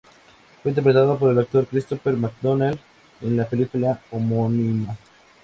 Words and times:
Fue 0.63 0.71
interpretado 0.71 1.19
por 1.19 1.29
el 1.29 1.37
actor 1.37 1.67
Christopher 1.67 2.17
McDonald 2.17 2.79
en 3.21 3.37
la 3.37 3.45
película 3.45 4.01
homónima. 4.09 4.97